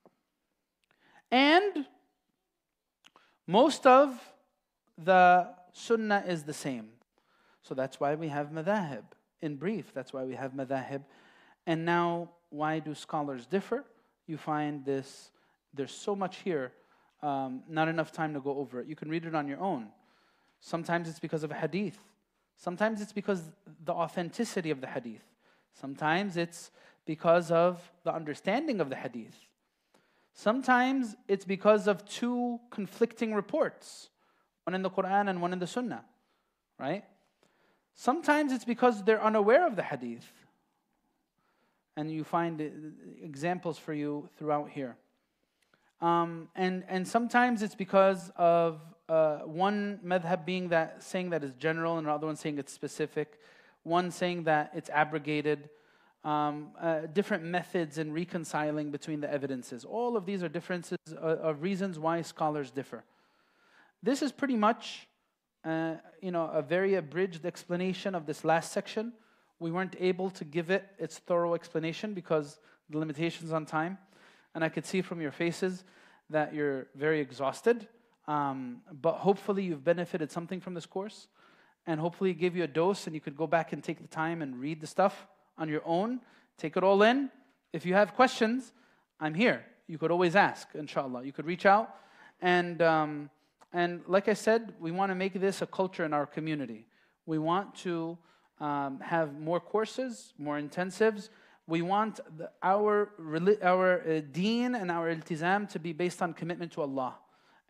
[1.30, 1.84] And
[3.46, 4.18] most of
[4.96, 6.88] the sunnah is the same.
[7.62, 9.04] So that's why we have madhahib.
[9.42, 11.02] In brief, that's why we have madhahib.
[11.66, 13.84] And now, why do scholars differ?
[14.26, 15.30] You find this,
[15.74, 16.72] there's so much here,
[17.22, 18.86] um, not enough time to go over it.
[18.86, 19.88] You can read it on your own.
[20.60, 21.98] Sometimes it's because of a hadith.
[22.56, 23.50] Sometimes it's because
[23.84, 25.24] the authenticity of the hadith.
[25.74, 26.70] Sometimes it's
[27.04, 29.36] because of the understanding of the hadith.
[30.34, 34.08] Sometimes it's because of two conflicting reports,
[34.64, 36.04] one in the Quran and one in the Sunnah,
[36.78, 37.04] right?
[37.94, 40.30] Sometimes it's because they're unaware of the hadith.
[41.96, 44.96] And you find examples for you throughout here.
[46.00, 51.52] Um, and, and sometimes it's because of uh, one madhab being that saying that is
[51.54, 53.38] general and another one saying it's specific,
[53.82, 55.68] one saying that it's abrogated,
[56.24, 59.84] um, uh, different methods in reconciling between the evidences.
[59.84, 63.04] All of these are differences uh, of reasons why scholars differ.
[64.02, 65.06] This is pretty much,
[65.64, 69.12] uh, you know, a very abridged explanation of this last section.
[69.58, 72.58] We weren't able to give it its thorough explanation because
[72.90, 73.98] the limitations on time,
[74.54, 75.84] and I could see from your faces
[76.30, 77.86] that you're very exhausted.
[78.26, 81.28] Um, but hopefully, you've benefited something from this course,
[81.86, 84.08] and hopefully, it gave you a dose, and you could go back and take the
[84.08, 85.26] time and read the stuff
[85.58, 86.20] on your own.
[86.58, 87.30] Take it all in.
[87.72, 88.72] If you have questions,
[89.18, 89.64] I'm here.
[89.86, 91.24] You could always ask, inshallah.
[91.24, 91.96] You could reach out.
[92.40, 93.30] And, um,
[93.72, 96.86] and like I said, we want to make this a culture in our community.
[97.26, 98.18] We want to
[98.60, 101.30] um, have more courses, more intensives.
[101.66, 103.10] We want the, our,
[103.62, 107.16] our uh, deen and our iltizam to be based on commitment to Allah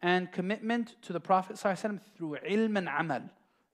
[0.02, 3.22] and commitment to the Prophet ﷺ through ilm and amal,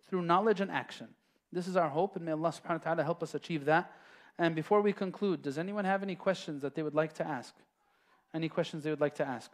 [0.08, 1.08] through knowledge and action.
[1.50, 3.90] This is our hope, and may Allah subhanahu wa ta'ala help us achieve that.
[4.38, 7.54] And before we conclude, does anyone have any questions that they would like to ask?
[8.34, 9.50] Any questions they would like to ask?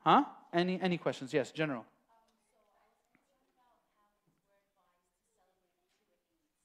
[0.00, 0.24] Huh?
[0.52, 1.32] Any, any questions?
[1.32, 1.84] Yes, general.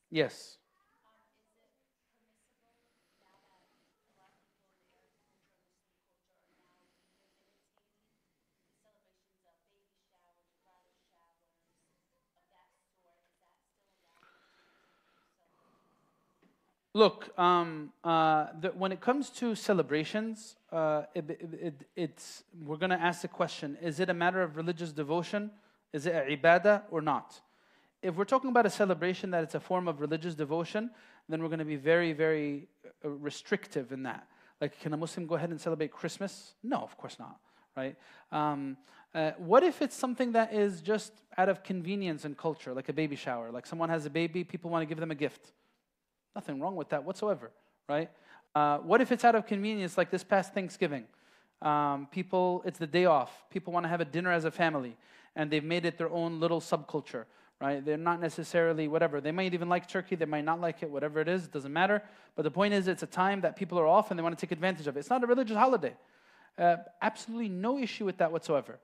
[0.10, 0.58] Yes.
[16.96, 22.92] Look, um, uh, the, when it comes to celebrations, uh, it, it, it's, we're going
[22.92, 25.50] to ask the question is it a matter of religious devotion?
[25.92, 27.42] Is it a ibadah or not?
[28.04, 30.92] If we're talking about a celebration that it's a form of religious devotion,
[31.28, 32.68] then we're going to be very, very
[33.04, 34.28] uh, restrictive in that.
[34.62, 36.54] Like, can a Muslim go ahead and celebrate Christmas?
[36.62, 37.40] No, of course not,
[37.76, 37.96] right?
[38.32, 38.78] Um,
[39.16, 42.94] uh, what if it's something that is just out of convenience and culture, like a
[42.94, 43.52] baby shower?
[43.52, 45.54] Like someone has a baby, people want to give them a gift
[46.36, 47.52] Nothing wrong with that whatsoever,
[47.88, 48.10] right?
[48.56, 51.06] Uh, what if it's out of convenience, like this past Thanksgiving?
[51.62, 53.32] Um, people, it's the day off.
[53.50, 54.98] People want to have a dinner as a family,
[55.36, 57.26] and they've made it their own little subculture,
[57.62, 57.84] right?
[57.84, 59.22] They're not necessarily whatever.
[59.22, 61.72] They might even like turkey, they might not like it, whatever it is, it doesn't
[61.72, 62.04] matter.
[62.36, 64.46] But the point is, it's a time that people are off and they want to
[64.46, 65.02] take advantage of it.
[65.02, 65.96] It's not a religious holiday.
[66.58, 68.80] Uh, absolutely no issue with that whatsoever.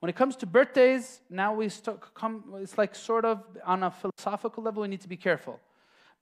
[0.00, 3.90] When it comes to birthdays, now we start come, it's like sort of on a
[3.90, 5.60] philosophical level, we need to be careful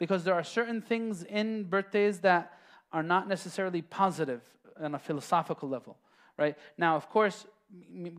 [0.04, 2.52] because there are certain things in birthdays that
[2.92, 4.42] are not necessarily positive
[4.78, 5.96] on a philosophical level,
[6.36, 6.58] right?
[6.76, 7.46] Now, of course,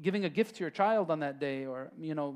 [0.01, 2.35] giving a gift to your child on that day or you know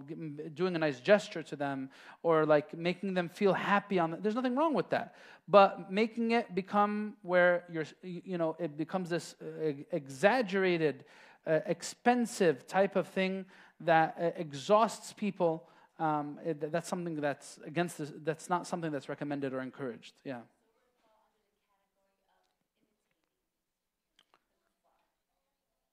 [0.54, 1.90] doing a nice gesture to them
[2.22, 5.16] or like making them feel happy on that, there's nothing wrong with that
[5.48, 11.04] but making it become where you're you know it becomes this uh, exaggerated
[11.46, 13.44] uh, expensive type of thing
[13.82, 15.68] that uh, exhausts people
[16.00, 20.14] um, it, that's something that's against that's not something that's recommended or encouraged.
[20.24, 20.40] Yeah.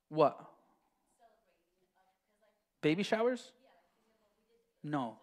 [0.09, 0.40] What?
[2.80, 3.50] Baby showers?
[4.84, 5.16] No.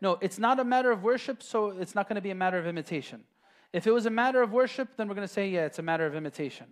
[0.00, 2.58] No, it's not a matter of worship, so it's not going to be a matter
[2.58, 3.22] of imitation.
[3.72, 5.82] If it was a matter of worship, then we're going to say, yeah, it's a
[5.82, 6.66] matter of imitation.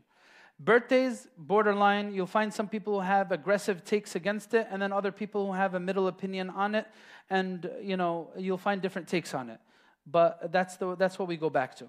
[0.62, 2.12] Birthdays, borderline.
[2.12, 5.52] You'll find some people who have aggressive takes against it, and then other people who
[5.54, 6.86] have a middle opinion on it,
[7.30, 9.58] and you know you'll find different takes on it.
[10.06, 11.86] But that's the that's what we go back to.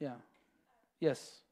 [0.00, 0.14] Yeah.
[0.98, 1.42] Yes.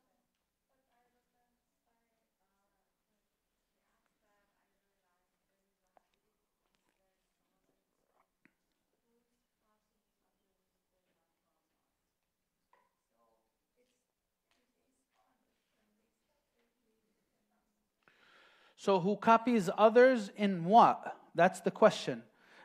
[18.77, 21.16] So, who copies others in what?
[21.35, 22.22] That's the question.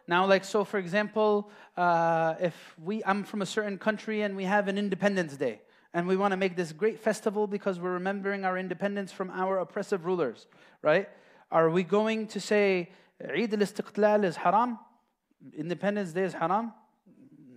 [0.08, 4.44] Now, like, so for example, uh, if we, I'm from a certain country and we
[4.44, 5.62] have an Independence Day,
[5.94, 9.60] and we want to make this great festival because we're remembering our independence from our
[9.60, 10.48] oppressive rulers,
[10.82, 11.10] right?
[11.52, 12.90] Are we going to say
[13.22, 14.80] Eid al Istiqlal is haram?
[15.58, 16.74] Independence Day is haram?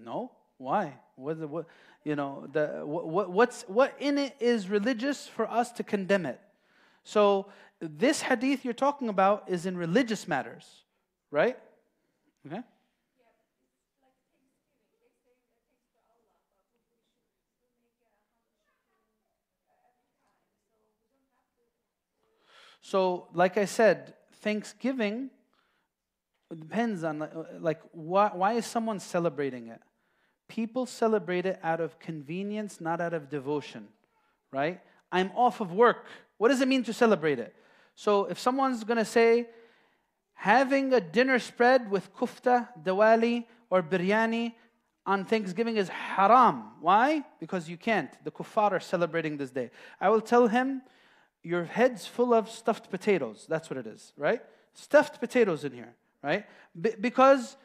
[0.04, 0.32] No.
[0.58, 0.94] Why?
[1.16, 1.66] What, what,
[2.04, 6.40] you know, the, what, what's, what in it is religious for us to condemn it?
[7.04, 7.46] So
[7.80, 10.84] this hadith you're talking about is in religious matters,
[11.30, 11.58] right?
[12.46, 12.62] Okay?
[22.80, 25.30] So, like I said, Thanksgiving
[26.54, 27.26] depends on
[27.58, 29.80] like why, why is someone celebrating it?
[30.48, 33.88] People celebrate it out of convenience, not out of devotion,
[34.52, 34.80] right?
[35.10, 36.06] I'm off of work.
[36.36, 37.54] What does it mean to celebrate it?
[37.94, 39.48] So if someone's going to say,
[40.34, 44.54] having a dinner spread with kufta, dawali, or biryani
[45.06, 46.70] on Thanksgiving is haram.
[46.80, 47.24] Why?
[47.40, 48.10] Because you can't.
[48.24, 49.70] The kuffar are celebrating this day.
[50.00, 50.82] I will tell him,
[51.42, 53.46] your head's full of stuffed potatoes.
[53.48, 54.40] That's what it is, right?
[54.72, 56.46] Stuffed potatoes in here, right?
[56.80, 57.56] B- because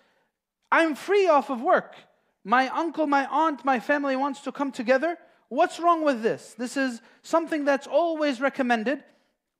[0.72, 1.96] I'm free off of work.
[2.44, 5.18] My uncle, my aunt, my family wants to come together.
[5.48, 6.56] What's wrong with this?
[6.58, 9.04] This is something that's always recommended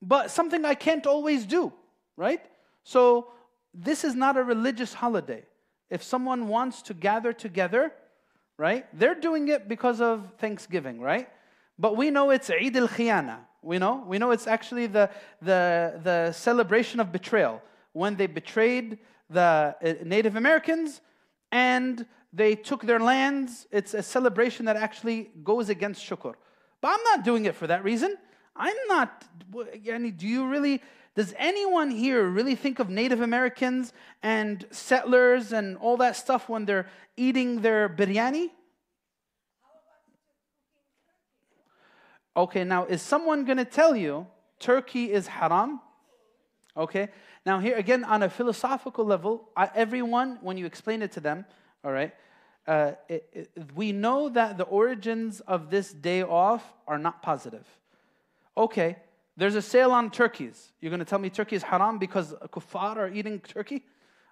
[0.02, 1.72] but something I can't always do,
[2.16, 2.40] right?
[2.84, 3.28] So
[3.74, 5.44] this is not a religious holiday.
[5.90, 7.92] If someone wants to gather together,
[8.56, 11.28] right, they're doing it because of Thanksgiving, right?
[11.78, 13.38] But we know it's Eid al Khiyana.
[13.62, 15.10] We know, we know it's actually the,
[15.42, 17.60] the, the celebration of betrayal
[17.92, 18.98] when they betrayed
[19.28, 21.00] the uh, Native Americans
[21.52, 23.66] and they took their lands.
[23.70, 26.34] It's a celebration that actually goes against shukr.
[26.80, 28.16] But I'm not doing it for that reason.
[28.56, 30.82] I'm not, do you really,
[31.14, 33.92] does anyone here really think of Native Americans
[34.22, 36.86] and settlers and all that stuff when they're
[37.16, 38.50] eating their biryani?
[42.36, 44.26] Okay, now is someone going to tell you
[44.58, 45.80] turkey is haram?
[46.76, 47.08] Okay,
[47.44, 51.44] now here again on a philosophical level, everyone, when you explain it to them,
[51.84, 52.14] all right,
[52.66, 57.66] uh, it, it, we know that the origins of this day off are not positive.
[58.60, 58.96] Okay,
[59.38, 60.70] there's a sale on turkeys.
[60.82, 63.82] You're going to tell me turkey is haram because kuffar are eating turkey?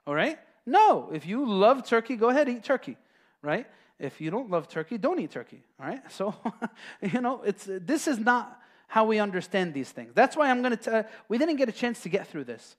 [0.06, 0.38] All right?
[0.66, 2.98] No, if you love turkey, go ahead, eat turkey,
[3.40, 3.66] right?
[3.98, 6.02] If you don't love turkey, don't eat turkey, all right?
[6.12, 6.34] So,
[7.00, 10.12] you know, it's, this is not how we understand these things.
[10.14, 12.44] That's why I'm going to tell, uh, we didn't get a chance to get through
[12.44, 12.76] this.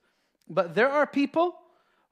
[0.48, 1.56] But there are people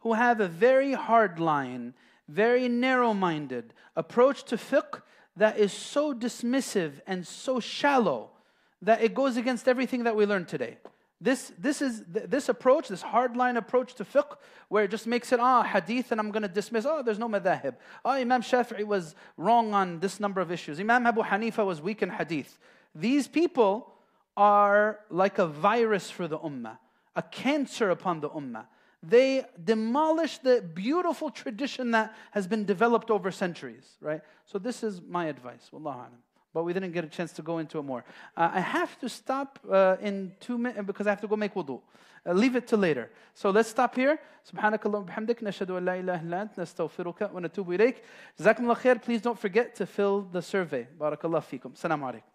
[0.01, 1.95] who have a very hard line,
[2.27, 5.01] very narrow minded approach to fiqh
[5.37, 8.31] that is so dismissive and so shallow
[8.83, 10.79] that it goes against everything that we learned today.
[11.21, 14.37] This, this is this approach, this hardline approach to fiqh,
[14.69, 16.87] where it just makes it ah hadith, and I'm going to dismiss.
[16.87, 17.75] Oh, there's no madhahib.
[18.05, 20.79] Oh, Imam Shafi'i was wrong on this number of issues.
[20.79, 22.57] Imam Abu Hanifa was weak in hadith.
[22.95, 23.93] These people
[24.37, 26.79] are like a virus for the ummah,
[27.17, 28.67] a cancer upon the ummah.
[29.03, 34.21] They demolish the beautiful tradition that has been developed over centuries, right?
[34.45, 35.71] So this is my advice.
[35.73, 36.23] Wallahu alam
[36.54, 38.04] but we didn't get a chance to go into it more.
[38.38, 41.54] Uh, I have to stop uh, in two minutes because I have to go make
[41.54, 41.82] wudu.
[42.26, 43.10] Uh, leave it to later.
[43.34, 44.20] So let's stop here.
[44.46, 47.96] سبحانك اللهم وبحمدك نشهد أن لا إله إلا أنت نستغفرك ونتوب إليك.
[48.40, 49.02] جزاكم الله خير.
[49.02, 50.86] Please don't forget to fill the survey.
[51.00, 51.72] بارك الله فيكم.
[51.74, 52.28] السلام عليكم.